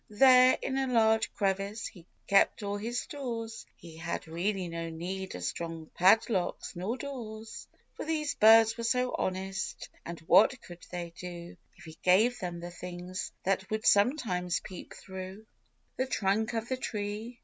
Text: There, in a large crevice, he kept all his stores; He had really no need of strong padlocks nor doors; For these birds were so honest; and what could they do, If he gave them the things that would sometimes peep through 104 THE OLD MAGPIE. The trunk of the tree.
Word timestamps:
There, 0.09 0.57
in 0.63 0.79
a 0.79 0.87
large 0.87 1.31
crevice, 1.35 1.85
he 1.85 2.07
kept 2.25 2.63
all 2.63 2.77
his 2.77 2.99
stores; 3.01 3.67
He 3.77 3.97
had 3.97 4.27
really 4.27 4.67
no 4.67 4.89
need 4.89 5.35
of 5.35 5.43
strong 5.43 5.91
padlocks 5.93 6.75
nor 6.75 6.97
doors; 6.97 7.67
For 7.93 8.03
these 8.05 8.33
birds 8.33 8.77
were 8.77 8.83
so 8.83 9.13
honest; 9.15 9.89
and 10.03 10.19
what 10.21 10.59
could 10.63 10.83
they 10.91 11.13
do, 11.15 11.55
If 11.75 11.83
he 11.83 11.99
gave 12.01 12.39
them 12.39 12.61
the 12.61 12.71
things 12.71 13.31
that 13.43 13.69
would 13.69 13.85
sometimes 13.85 14.59
peep 14.61 14.95
through 14.95 15.45
104 15.45 15.45
THE 15.45 15.45
OLD 15.45 15.69
MAGPIE. 15.69 15.97
The 16.03 16.09
trunk 16.09 16.53
of 16.55 16.67
the 16.67 16.77
tree. 16.77 17.39